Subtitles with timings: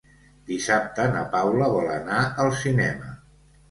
[0.51, 3.19] Dissabte na Paula vol anar al cinema.